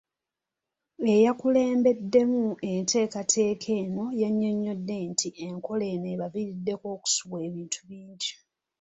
[1.15, 8.31] Eyakulembeddemu enteekateeka eno yannyonnyodde nti enkola eno abaviiriddeko okusubwa ebintu bingi.